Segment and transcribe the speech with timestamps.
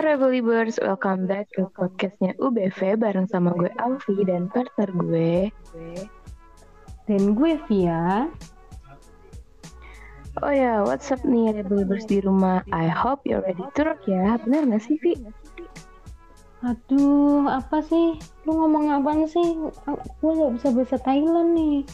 [0.00, 5.52] Hai Revelibers, welcome back ke podcastnya UBV bareng sama gue Alfi dan partner gue
[7.04, 8.24] Dan gue Via.
[10.40, 14.40] Oh ya, what's up nih Revelibers di rumah I hope you're ready to rock ya
[14.40, 15.20] Bener gak sih Vi?
[16.64, 18.16] Aduh, apa sih?
[18.48, 19.52] Lu ngomong apaan sih?
[20.24, 21.84] Gue gak bisa bahasa Thailand nih.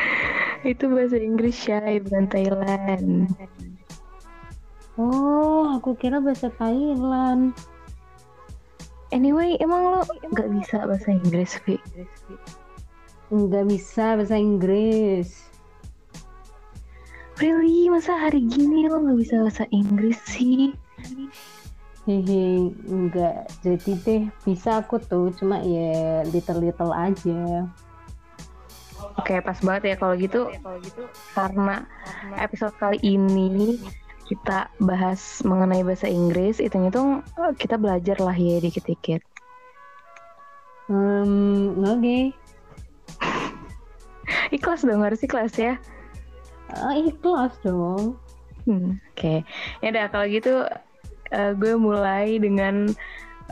[0.72, 3.28] Itu bahasa Inggris Shay, bukan Thailand
[5.00, 7.56] Oh, aku kira bahasa Thailand.
[9.12, 10.00] Anyway, emang lo
[10.32, 11.76] gak bisa bahasa Inggris, Vi?
[13.32, 15.48] Nggak bisa bahasa Inggris.
[17.40, 17.88] Really?
[17.88, 20.76] Masa hari gini lo gak bisa bahasa Inggris sih?
[22.04, 23.48] Hehe, enggak.
[23.64, 27.68] Jadi deh, bisa aku tuh, cuma ya little-little aja.
[29.16, 30.48] Oke, pas banget ya kalau gitu.
[31.36, 31.84] Karena
[32.36, 33.76] episode kali ini
[34.26, 39.22] kita bahas mengenai bahasa Inggris, hitung-hitung eh, kita belajar lah ya dikit-dikit.
[40.90, 42.18] Hmm, oke.
[44.56, 45.78] Ikhlas dong, harus ikhlas ya.
[46.72, 48.16] Ah, ikhlas dong.
[48.62, 49.42] Hmm, Oke,
[49.82, 50.62] ya udah kalau gitu
[51.34, 52.86] eh, gue mulai dengan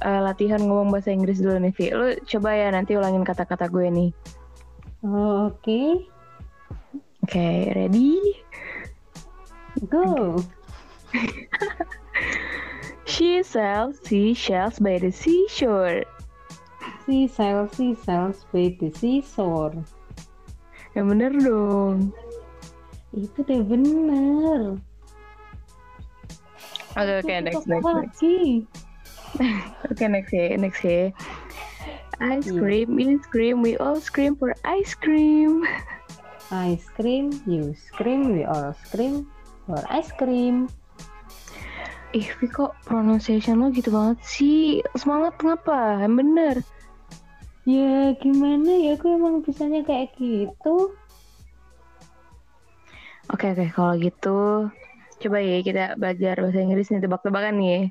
[0.07, 1.87] eh, latihan ngomong bahasa Inggris dulu nih, Vi.
[1.91, 4.11] Lu coba ya nanti ulangin kata-kata gue nih.
[5.03, 6.07] Oh, Oke,
[7.25, 8.21] Oke, ready?
[9.89, 10.37] go.
[13.11, 16.05] She sells seashells by the seashore.
[17.07, 19.75] Seashell, seashells by the seashore.
[20.95, 22.15] Yang bener dong.
[23.11, 24.79] Itu deh bener.
[26.95, 27.87] Oke, oke, next, Apa next, next.
[27.99, 28.39] lagi?
[29.91, 31.11] Oke, next ya, next ya.
[32.21, 32.59] Ice Iya.
[32.61, 35.63] cream, ice cream, we all scream for ice cream.
[36.51, 39.31] Ice cream, you scream, we all scream
[39.71, 40.67] for ice cream.
[42.11, 44.83] Ih, Vi kok pronunciation lo gitu banget sih?
[44.99, 45.39] Semangat?
[45.39, 46.57] Yang bener.
[47.63, 50.99] Ya gimana ya, aku emang bisanya kayak gitu.
[53.31, 54.67] Oke, oke, kalau gitu
[55.23, 57.83] coba ya kita belajar bahasa Inggris nih tebak-tebakan nih ya.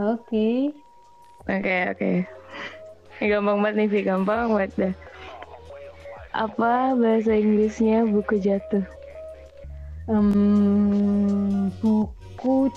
[0.00, 0.72] Oke.
[1.44, 2.12] Oke, oke.
[3.20, 4.00] Ini gampang banget nih, Vi.
[4.08, 4.94] Gampang banget dah.
[6.32, 8.84] Apa bahasa Inggrisnya buku jatuh?
[10.08, 10.32] Em,
[11.76, 12.15] buku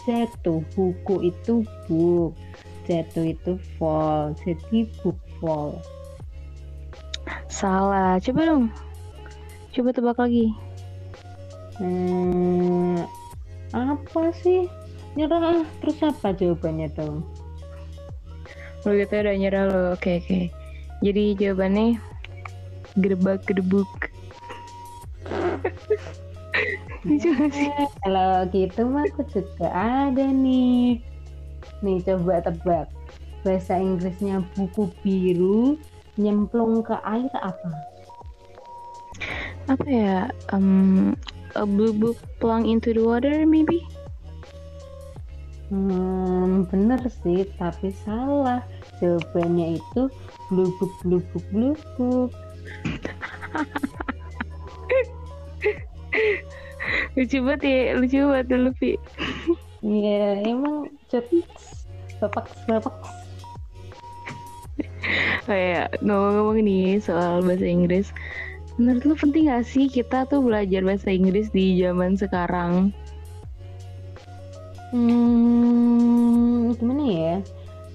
[0.05, 2.33] jatuh, buku itu book,
[2.89, 5.77] jatuh itu fall, jadi book fall.
[7.49, 8.17] Salah.
[8.21, 8.65] Coba dong.
[9.73, 10.53] Coba tebak lagi.
[11.77, 13.05] Hmm,
[13.73, 14.65] apa sih?
[15.17, 15.65] Nyerah, ah.
[15.81, 17.25] terus apa jawabannya dong?
[18.85, 19.81] Lo gitu udah nyerah lo.
[19.97, 20.49] Oke, oke.
[21.03, 21.97] Jadi jawabannya
[22.97, 23.89] gedebak gedebuk.
[27.07, 27.71] Lucu gak sih?
[28.03, 30.99] Kalau gitu mah aku juga ada nih.
[31.79, 32.87] Nih coba tebak.
[33.47, 35.79] Bahasa Inggrisnya buku biru
[36.19, 37.71] nyemplung ke air apa?
[39.71, 40.27] Apa ya?
[40.51, 41.15] Um,
[41.55, 43.79] a blue book plung into the water maybe?
[45.71, 48.65] Hmm, bener sih, tapi salah.
[48.99, 50.11] Jawabannya itu
[50.51, 52.33] blubuk blubuk blubuk.
[57.19, 58.95] Lucu banget ya, lucu banget dulu, Vi.
[59.83, 61.43] Iya, emang cepet
[62.23, 62.95] bapak bapak.
[65.51, 68.15] Oh ya, ngomong-ngomong nih soal bahasa Inggris.
[68.79, 72.95] Menurut lu penting gak sih kita tuh belajar bahasa Inggris di zaman sekarang?
[74.95, 77.35] Hmm, gimana ya?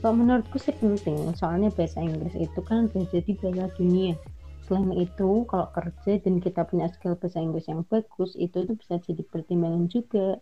[0.05, 4.21] Kalau menurutku sih penting, soalnya bahasa Inggris itu kan udah jadi bahasa dunia.
[4.65, 8.95] Selain itu, kalau kerja dan kita punya skill bahasa Inggris yang bagus, itu tuh bisa
[9.07, 10.41] jadi pertimbangan juga.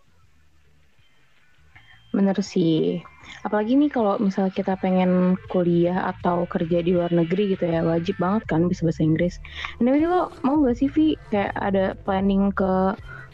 [2.12, 3.00] Bener sih.
[3.46, 8.20] Apalagi nih kalau misalnya kita pengen kuliah atau kerja di luar negeri gitu ya, wajib
[8.20, 9.34] banget kan bisa bahasa Inggris.
[9.80, 11.16] Anyway, lo mau gak sih, Vi?
[11.32, 12.72] Kayak ada planning ke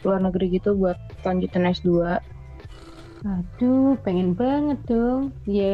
[0.07, 0.97] luar negeri gitu buat
[1.27, 2.23] lanjutin S2?
[3.27, 5.23] Aduh, pengen banget dong.
[5.57, 5.67] Ya,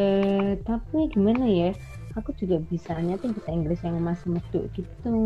[0.67, 1.71] tapi gimana ya?
[2.15, 5.19] Aku juga bisanya tuh bahasa Inggris yang masih medok gitu.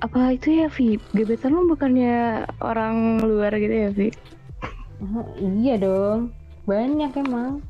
[0.00, 0.96] Apa itu ya, Vi?
[1.12, 4.08] Gebetan lo bukannya orang luar gitu ya, Vi?
[5.04, 6.32] Oh, iya dong,
[6.64, 7.60] banyak emang.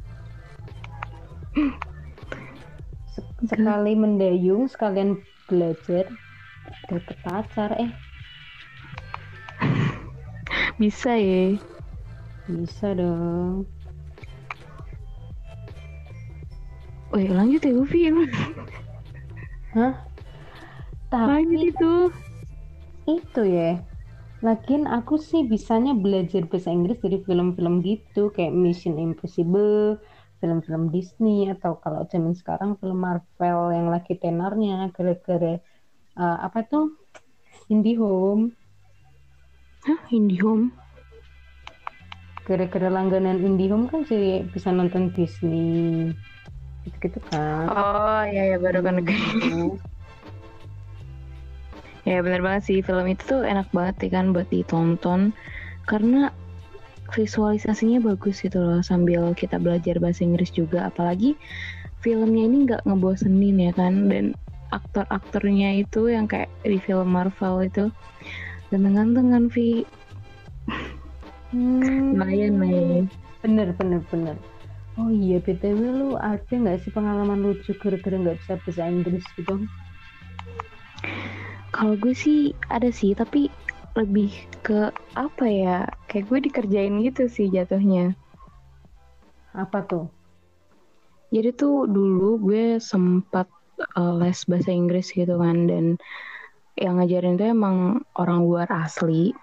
[3.11, 5.19] Se- Sekali mendayung, sekalian
[5.51, 6.07] belajar,
[6.87, 7.75] dapet pacar.
[7.79, 7.91] Eh,
[10.79, 11.59] Bisa ya.
[12.47, 13.67] bisa dong.
[17.17, 18.03] Wih, lanjut ya, Vi.
[19.73, 19.95] Hah?
[21.09, 21.93] Tapi Lanjut itu.
[23.07, 23.81] itu ya,
[24.45, 29.97] Lagian aku sih bisanya belajar bahasa Inggris dari film-film gitu, kayak Mission Impossible,
[30.45, 35.57] film-film Disney, atau kalau zaman sekarang film Marvel yang lagi tenornya, gara-gara
[36.21, 37.01] uh, apa tuh
[37.73, 38.53] IndiHome.
[39.89, 40.77] Hah, IndiHome?
[42.45, 46.13] Gara-gara langganan IndiHome kan sih bisa nonton Disney,
[46.87, 47.67] gitu-gitu kan.
[47.69, 49.19] Oh iya ya baru kan negeri.
[52.07, 55.35] ya bener banget sih film itu tuh enak banget ya kan buat ditonton
[55.91, 56.31] karena
[57.11, 61.35] visualisasinya bagus gitu loh sambil kita belajar bahasa Inggris juga apalagi
[61.99, 64.39] filmnya ini nggak ngebosenin ya kan dan
[64.71, 67.91] aktor-aktornya itu yang kayak di film Marvel itu
[68.71, 69.83] ganteng-ganteng kan Vi
[71.55, 72.15] hmm.
[72.15, 73.07] lumayan nih
[73.43, 74.37] bener bener bener
[74.97, 79.61] oh iya btw lu ada nggak sih pengalaman lucu gara-gara nggak bisa bahasa Inggris gitu
[81.77, 83.53] kalau gue sih ada sih, tapi
[83.93, 84.33] lebih
[84.65, 85.85] ke apa ya?
[86.09, 88.17] Kayak gue dikerjain gitu sih jatuhnya.
[89.53, 90.09] Apa tuh?
[91.29, 93.45] Jadi tuh dulu gue sempat
[93.93, 96.01] uh, les bahasa Inggris gitu kan dan
[96.81, 99.37] yang ngajarin tuh emang orang luar asli.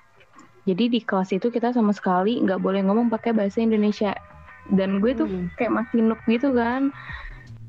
[0.66, 4.18] Jadi di kelas itu kita sama sekali nggak boleh ngomong pakai bahasa Indonesia.
[4.72, 5.56] Dan gue tuh hmm.
[5.60, 6.94] kayak masih nuk gitu kan.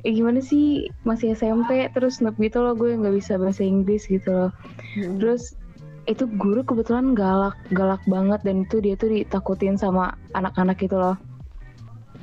[0.04, 0.92] Eh, gimana sih?
[1.02, 4.50] Masih SMP terus noob gitu loh gue nggak bisa bahasa Inggris gitu loh.
[4.94, 5.18] Hmm.
[5.18, 5.58] terus
[6.04, 11.16] itu guru kebetulan galak galak banget dan itu dia tuh ditakutin sama anak-anak gitu loh.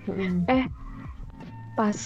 [0.09, 0.45] Hmm.
[0.49, 0.65] eh
[1.77, 1.97] pas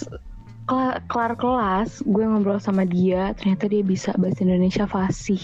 [0.67, 5.41] kelar, kelar kelas gue ngobrol sama dia ternyata dia bisa bahasa Indonesia fasih.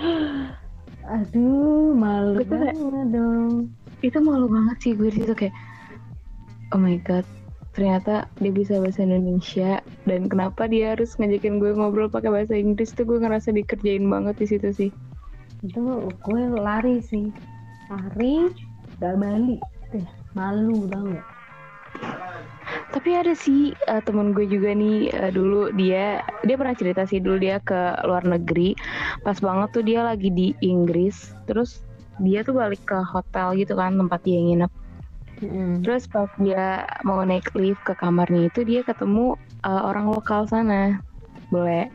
[1.16, 2.76] Aduh malu banget
[3.12, 3.70] dong.
[4.00, 5.54] Itu malu banget sih gue itu kayak
[6.74, 7.26] oh my god
[7.76, 12.96] ternyata dia bisa bahasa Indonesia dan kenapa dia harus ngajakin gue ngobrol pakai bahasa Inggris
[12.96, 14.90] tuh gue ngerasa dikerjain banget di situ sih.
[15.60, 17.28] Itu gue lari sih.
[17.92, 18.48] Lari
[18.96, 19.60] gak balik
[19.92, 21.20] deh malu banget
[22.96, 27.20] tapi ada sih uh, temen gue juga nih uh, dulu dia dia pernah cerita sih
[27.20, 27.76] dulu dia ke
[28.08, 28.72] luar negeri.
[29.20, 31.84] Pas banget tuh dia lagi di Inggris terus
[32.24, 34.72] dia tuh balik ke hotel gitu kan tempat dia nginep
[35.40, 35.84] Mm.
[35.84, 41.00] Terus pas dia mau naik lift ke kamarnya itu dia ketemu uh, orang lokal sana,
[41.52, 41.92] boleh.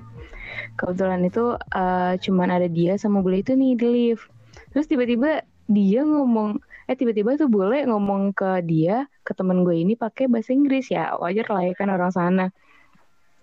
[0.78, 4.30] Kebetulan itu uh, cuman ada dia sama bule itu nih di lift.
[4.76, 9.98] Terus tiba-tiba dia ngomong, eh tiba-tiba tuh boleh ngomong ke dia, ke temen gue ini
[9.98, 12.46] pakai bahasa Inggris ya, wajar lah ya kan orang sana.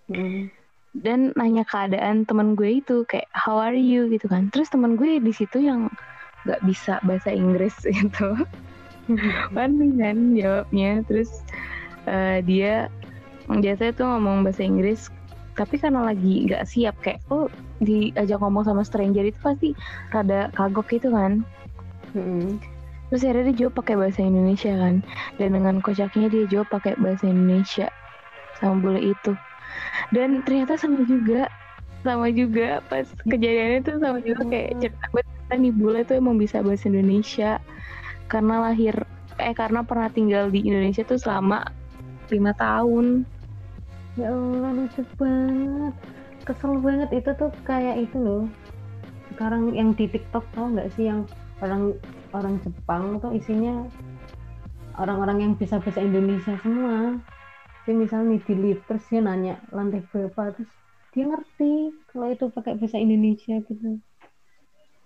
[0.06, 0.54] Mm.
[0.94, 4.46] Dan nanya keadaan temen gue itu kayak how are you gitu kan.
[4.54, 5.90] Terus temen gue di situ yang
[6.46, 8.46] nggak bisa bahasa Inggris gitu
[9.54, 10.90] panik kan jawabnya.
[11.08, 11.30] Terus
[12.08, 12.92] uh, dia
[13.48, 15.08] biasanya tuh ngomong bahasa Inggris
[15.58, 17.50] tapi karena lagi nggak siap kayak oh
[17.82, 19.74] diajak ngomong sama stranger itu pasti
[20.14, 21.42] rada kagok gitu kan?
[22.14, 22.56] Hmm.
[23.08, 25.00] terus akhirnya dia jawab pakai bahasa Indonesia kan?
[25.40, 27.88] Dan dengan kocaknya dia jawab pakai bahasa Indonesia
[28.60, 29.32] sama bule itu.
[30.12, 31.48] Dan ternyata sama juga
[32.04, 32.84] sama juga.
[32.86, 35.22] Pas kejadiannya tuh sama juga kayak cerita gue
[35.56, 37.56] nih bule tuh emang bisa bahasa Indonesia
[38.28, 38.94] karena lahir
[39.40, 41.64] eh karena pernah tinggal di Indonesia tuh selama
[42.28, 43.24] lima tahun.
[44.20, 45.94] Ya Allah lucu banget.
[46.44, 47.08] Kesel banget.
[47.14, 48.44] Itu tuh kayak itu loh.
[49.32, 51.24] Sekarang yang di TikTok tau nggak sih yang
[51.64, 51.96] orang
[52.36, 53.86] orang Jepang tuh isinya
[54.98, 57.16] orang-orang yang bisa bahasa Indonesia semua.
[57.86, 60.68] Jadi misalnya di lift dia nanya lantai berapa terus
[61.16, 64.02] dia ngerti kalau itu pakai bahasa Indonesia gitu.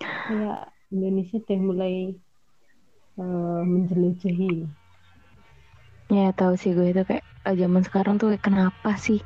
[0.03, 1.95] Kayak Indonesia deh mulai
[3.19, 4.69] uh, menjelajahi
[6.13, 9.21] ya tahu sih gue itu kayak uh, zaman sekarang tuh kenapa sih?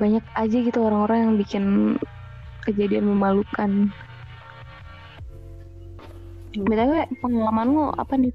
[0.00, 1.64] Banyak aja gitu orang-orang yang bikin
[2.64, 3.92] kejadian memalukan.
[6.56, 8.32] Btw pengalaman lo apa nih?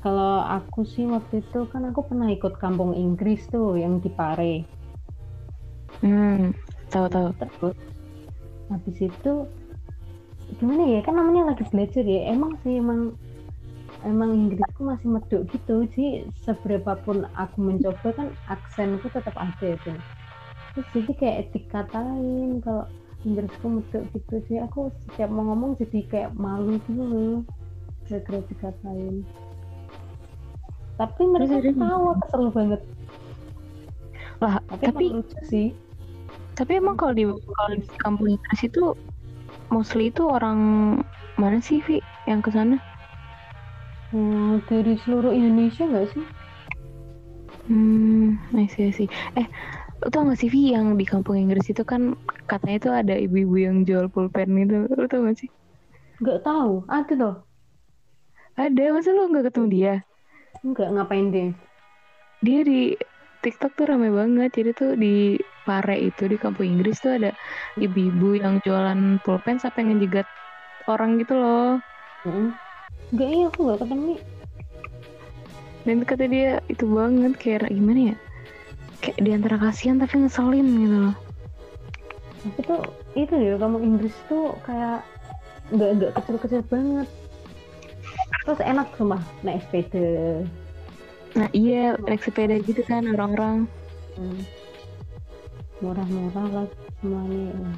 [0.00, 4.64] Kalau aku sih waktu itu kan aku pernah ikut kampung Inggris tuh yang di Pare.
[6.00, 6.54] Hmm
[6.90, 7.78] tahu tahu terus
[8.66, 9.32] habis itu
[10.58, 11.00] gimana ya?
[11.04, 12.32] Kan namanya lagi belajar ya.
[12.32, 13.14] Emang sih emang
[14.02, 15.86] emang Inggrisku masih meduk gitu.
[15.94, 19.92] Sih seberapa pun aku mencoba kan aksenku tetap ada itu
[20.70, 22.86] terus jadi kayak dikatain kalau
[23.22, 24.34] Inggrisku meduk gitu.
[24.48, 27.36] Sih aku setiap mau ngomong jadi kayak malu gitu loh.
[28.08, 29.22] Gara-gara dikatain
[31.00, 32.80] tapi mereka tahu kesel banget.
[34.44, 35.68] Lah tapi, tapi lucu sih.
[36.60, 38.92] tapi emang kalau di kalau di kampung Inggris itu
[39.74, 40.58] mostly itu orang
[41.40, 41.96] mana sih Vi
[42.28, 42.76] yang ke sana?
[44.12, 46.24] Hmm, dari seluruh Indonesia nggak sih?
[47.68, 49.08] Hmm, I see, I see.
[49.38, 49.46] Eh,
[50.02, 52.02] lu tau gak sih Vi yang di kampung Inggris itu kan
[52.50, 55.50] katanya itu ada ibu-ibu yang jual pulpen gitu, lu tau gak sih?
[56.20, 57.34] nggak tahu ada loh
[58.64, 59.94] Ada, masa lu nggak ketemu dia?
[60.68, 61.48] nggak ngapain deh
[62.46, 62.80] Dia di
[63.44, 64.48] TikTok tuh rame banget.
[64.56, 65.36] Jadi tuh di
[65.70, 67.30] Pare itu di kampung Inggris tuh ada
[67.78, 70.26] ibu-ibu yang jualan pulpen sampai ngejegat
[70.90, 71.78] orang gitu loh.
[72.26, 72.58] Mm-mm.
[73.14, 74.14] nggak iya aku nggak ketemu
[75.86, 78.16] Dan kata dia itu banget kayak gimana ya?
[78.98, 81.16] Kayak di antara kasihan tapi ngeselin gitu loh.
[82.40, 82.82] tapi tuh
[83.14, 85.04] itu ya kamu Inggris tuh kayak
[85.70, 87.08] nggak nggak kecil-kecil banget
[88.48, 90.40] terus enak sumpah naik sepeda
[91.36, 93.70] Nah iya naik sepeda gitu kan orang-orang.
[94.18, 94.40] Hmm.
[95.80, 96.66] Murah-murah lah
[97.00, 97.72] semuanya ya.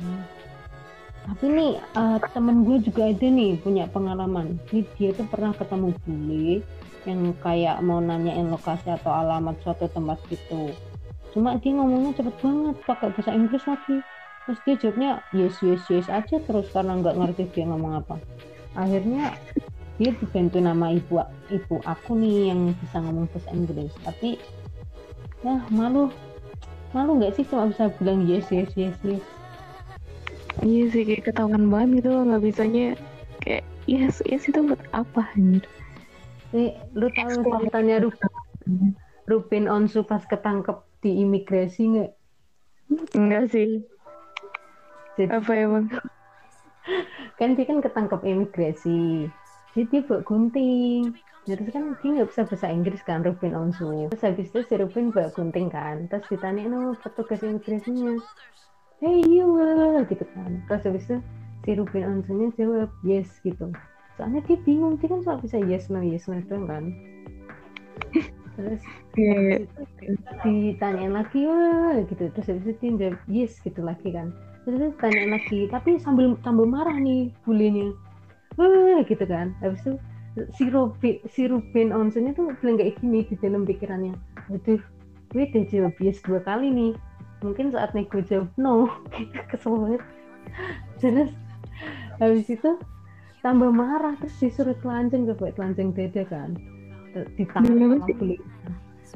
[1.22, 4.58] tapi nih eh, temen gue juga ada nih punya pengalaman.
[4.66, 6.66] Jadi dia tuh pernah ketemu bule
[7.06, 10.74] yang kayak mau nanyain lokasi atau alamat suatu tempat gitu.
[11.30, 13.96] Cuma dia ngomongnya cepet banget pakai bahasa Inggris lagi.
[14.42, 18.18] Terus dia jawabnya yes yes yes aja terus karena nggak ngerti dia ngomong apa.
[18.74, 19.38] Akhirnya
[20.02, 21.22] dia dibantu nama ibu
[21.54, 23.92] ibu aku nih yang bisa ngomong bahasa Inggris.
[24.02, 24.30] Tapi
[25.46, 26.10] ya malu
[26.92, 29.24] malu nggak sih cuma bisa bilang yes yes yes yes
[30.60, 32.86] Iya sih kayak ketahuan banget gitu loh nggak bisanya
[33.40, 35.64] kayak yes yes itu buat apa anjir.
[36.52, 38.12] Nih, lu tahu ceritanya Ru
[39.24, 42.10] Ruben Onsu pas ketangkep di imigrasi nggak?
[43.16, 43.80] Enggak sih.
[45.16, 45.88] Jadi Apa emang?
[47.40, 49.32] kan dia kan ketangkep imigrasi.
[49.72, 51.16] Jadi dia bawa gunting.
[51.42, 54.06] Terus kan dia nggak bisa bahasa Inggris kan Ruben Onsu.
[54.14, 56.06] Terus habis itu si Ruben bawa gunting kan.
[56.06, 58.22] Terus ditanya no petugas imigrasinya.
[59.02, 59.50] Hey you
[60.06, 60.62] gitu kan.
[60.70, 61.16] Terus habis itu
[61.66, 63.74] si Ruben Onsunya jawab yes gitu.
[64.14, 66.84] Soalnya dia bingung dia kan cuma bisa yes no yes no doang kan.
[68.54, 68.82] Terus
[69.12, 69.68] Kayak
[70.40, 74.32] ditanyain lagi wah gitu terus habis itu dia jawab yes gitu lagi kan
[74.64, 77.92] terus dia tanyain lagi tapi sambil sambil marah nih bulenya
[78.56, 80.00] wah gitu kan habis itu
[80.56, 84.16] si Robin si Ruben Onsennya tuh bilang kayak gini di dalam pikirannya.
[84.48, 84.80] Aduh
[85.32, 86.92] gue udah jawab yes dua kali nih.
[87.44, 88.88] Mungkin saatnya gue jawab no
[89.52, 90.02] kesel banget.
[91.00, 91.30] Terus
[92.16, 92.70] habis itu
[93.42, 96.50] tambah marah terus disuruh telanjang coba telanjang dada kan.
[97.36, 97.44] Sih?
[98.16, 98.36] bule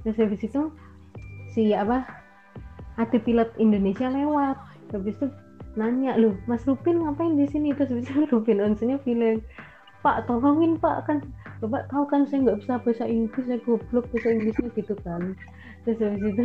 [0.05, 0.69] terus habis itu
[1.57, 2.05] si apa
[3.01, 4.61] ada pilot Indonesia lewat.
[4.93, 5.27] Habis itu
[5.77, 7.73] nanya loh Mas Rupin ngapain di sini?
[7.73, 9.41] Terus habis itu Rupin onsennya bilang
[10.07, 11.19] Pak tolongin Pak kan.
[11.59, 15.35] Bapak tahu kan saya nggak bisa bahasa Inggris saya goblok bahasa Inggrisnya gitu kan.
[15.83, 16.45] Terus habis itu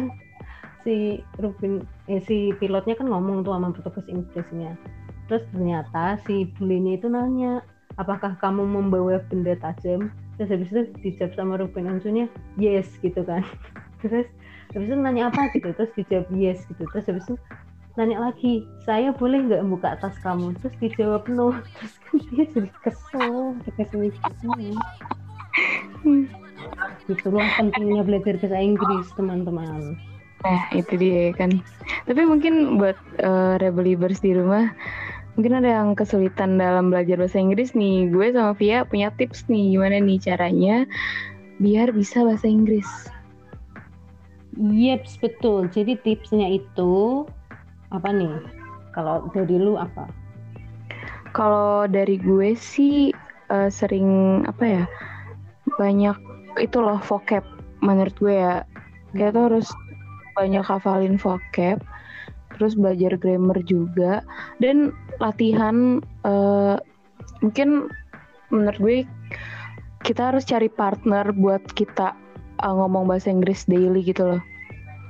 [0.82, 0.96] si
[1.38, 4.74] Rupin eh, si pilotnya kan ngomong tuh sama petugas Inggrisnya.
[5.30, 7.62] Terus ternyata si bulenya itu nanya
[8.02, 10.10] apakah kamu membawa benda tajam?
[10.42, 12.26] Terus habis itu dijawab sama Ruben Onsunya
[12.58, 13.46] yes gitu kan.
[14.02, 14.26] Terus
[14.74, 16.82] habis itu nanya apa gitu terus dijawab yes gitu.
[16.90, 17.36] Terus habis itu
[18.02, 22.70] nanya lagi saya boleh nggak buka tas kamu terus dijawab no terus kan dia jadi
[22.82, 24.74] kesel dikasih kesel
[27.06, 29.94] itulah pentingnya belajar bahasa Inggris teman-teman
[30.42, 31.62] Nah, itu dia kan.
[32.10, 34.74] Tapi mungkin buat eh, rebelibers di rumah,
[35.38, 38.10] mungkin ada yang kesulitan dalam belajar bahasa Inggris nih.
[38.10, 40.90] Gue sama Via punya tips nih, gimana nih caranya
[41.62, 42.90] biar bisa bahasa Inggris.
[44.58, 47.24] Yeps betul jadi tipsnya itu
[47.92, 48.32] apa nih?
[48.92, 50.08] Kalau dari lu apa?
[51.32, 53.12] Kalau dari gue sih
[53.52, 54.86] eh, sering apa ya
[55.80, 56.18] banyak
[56.60, 57.44] itu loh vocab
[57.80, 58.64] menurut gue ya.
[59.12, 59.68] Kita tuh harus
[60.36, 61.84] banyak hafalin vocab
[62.56, 64.22] terus belajar grammar juga
[64.60, 66.78] dan latihan eh,
[67.42, 67.90] mungkin
[68.52, 68.98] menurut gue
[70.04, 72.14] kita harus cari partner buat kita
[72.62, 74.42] eh, ngomong bahasa Inggris daily gitu loh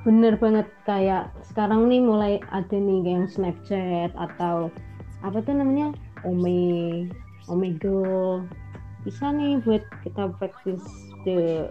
[0.02, 4.66] Bener banget kayak sekarang nih mulai ada nih yang Snapchat atau
[5.22, 5.94] apa tuh namanya?
[6.26, 7.06] Ome
[7.46, 8.46] Omegle
[9.06, 10.86] bisa nih buat kita practice
[11.26, 11.70] the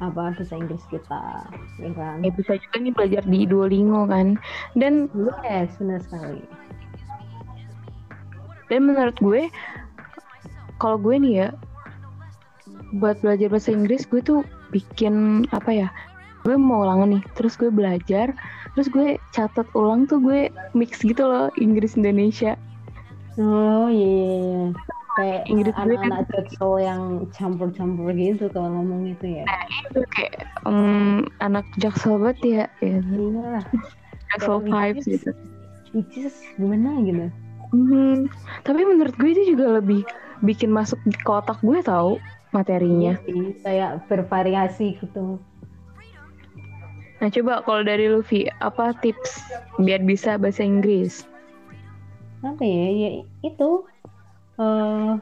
[0.00, 1.44] apa bahasa Inggris kita
[1.80, 2.24] ya kan?
[2.24, 4.40] Ya bisa juga nih belajar di Duolingo kan?
[4.76, 5.12] Dan
[5.44, 6.44] yes benar sekali.
[8.66, 9.46] Dan menurut gue,
[10.82, 11.48] kalau gue nih ya,
[12.98, 14.42] buat belajar bahasa Inggris gue tuh
[14.74, 15.88] bikin apa ya?
[16.46, 18.30] Gue mau ulangan nih, terus gue belajar,
[18.72, 22.54] terus gue catat ulang tuh gue mix gitu loh Inggris Indonesia.
[23.36, 24.66] oh iya iya, iya.
[25.12, 29.44] kayak Inggris gue kan- anak-anak jaksel yang campur-campur gitu kalau ngomong itu ya
[29.84, 30.34] Itu kayak
[30.64, 33.60] em, anak jaksel banget ya, ya iya
[34.30, 35.30] jaksel Kalau vibes gitu.
[35.92, 37.26] which is gimana gitu
[37.66, 38.30] Mhm.
[38.62, 40.06] Tapi menurut gue itu juga lebih
[40.40, 42.16] bikin masuk di kotak gue tahu
[42.54, 43.18] materinya.
[43.18, 45.42] Iya sih, kayak bervariasi gitu
[47.20, 49.40] Nah coba kalau dari Luffy, apa tips
[49.80, 51.24] biar bisa bahasa Inggris?
[52.44, 53.10] apa ya ya
[53.42, 53.70] itu
[54.60, 55.18] uh,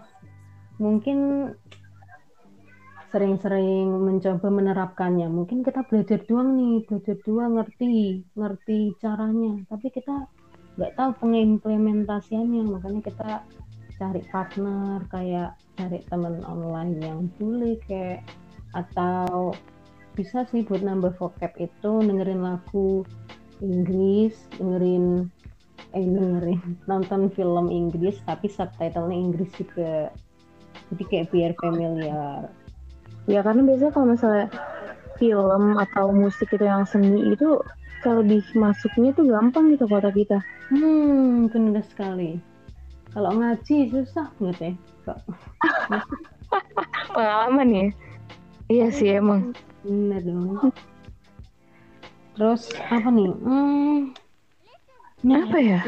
[0.77, 1.51] mungkin
[3.15, 5.31] sering-sering mencoba menerapkannya.
[5.31, 10.27] Mungkin kita belajar doang nih, belajar doang ngerti, ngerti caranya, tapi kita
[10.75, 12.75] nggak tahu pengimplementasiannya.
[12.75, 13.31] Makanya kita
[14.03, 18.27] cari partner, kayak cari teman online yang boleh kayak
[18.75, 19.55] atau
[20.15, 23.03] bisa sih buat nambah vocab itu dengerin lagu
[23.59, 25.31] Inggris, dengerin
[25.95, 30.11] eh dengerin nonton film Inggris tapi subtitlenya Inggris juga.
[30.91, 32.51] Jadi kayak biar familiar.
[33.27, 34.47] Ya karena biasanya kalau misalnya
[35.19, 37.59] film atau musik itu yang seni itu
[38.05, 40.39] kalau lebih masuknya tuh gampang gitu kota kita.
[40.71, 42.39] Hmm benar sekali.
[43.15, 44.73] Kalau ngaji susah banget ya
[45.07, 45.19] kok
[47.15, 47.87] pengalaman ya?
[48.69, 49.55] Iya sih emang
[49.85, 50.73] benar dong.
[52.35, 53.31] Terus apa nih?
[53.31, 53.99] Hmm,
[55.31, 55.81] apa ya?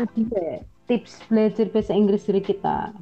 [0.86, 2.94] tips belajar bahasa Inggris dari kita.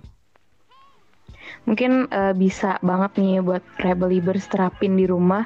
[1.68, 5.44] Mungkin uh, bisa banget nih buat Rebelibers terapin di rumah.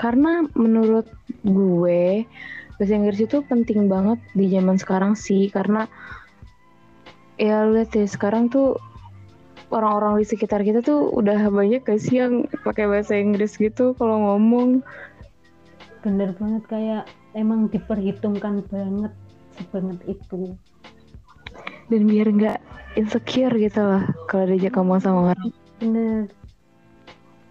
[0.00, 1.08] Karena menurut
[1.44, 2.24] gue
[2.76, 5.52] bahasa Inggris itu penting banget di zaman sekarang sih.
[5.52, 5.84] Karena
[7.36, 8.80] ya lihat ya sekarang tuh
[9.70, 14.22] orang-orang di sekitar kita tuh udah banyak gak sih yang pakai bahasa Inggris gitu kalau
[14.22, 14.82] ngomong?
[16.06, 17.04] Bener banget kayak
[17.34, 19.12] emang diperhitungkan banget
[19.58, 20.54] sebanget itu.
[21.86, 22.58] Dan biar nggak
[22.98, 25.50] insecure gitu lah kalau diajak ngomong sama orang.
[25.82, 26.26] Bener.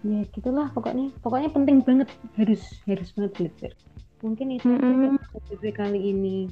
[0.06, 1.12] Ya gitulah pokoknya.
[1.20, 3.72] Pokoknya penting banget harus harus banget belajar.
[4.24, 5.72] Mungkin itu mm -hmm.
[5.76, 6.48] kali ini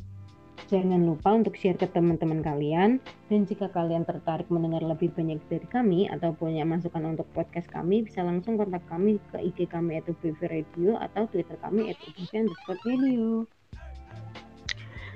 [0.72, 2.96] Jangan lupa untuk share ke teman-teman kalian.
[3.28, 8.06] Dan jika kalian tertarik mendengar lebih banyak dari kami atau punya masukan untuk podcast kami,
[8.06, 10.08] bisa langsung kontak kami ke IG kami at
[10.48, 13.44] Radio atau Twitter kami at Radio.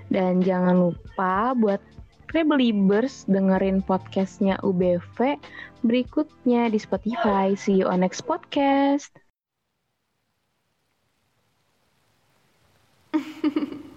[0.08, 1.80] Dan jangan lupa buat
[2.28, 5.40] Rebeliebers dengerin podcastnya UBV
[5.80, 7.56] berikutnya di Spotify.
[7.56, 9.08] See you on next podcast.